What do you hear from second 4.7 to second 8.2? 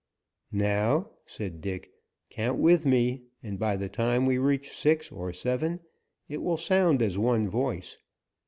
six or seven it will sound as one voice.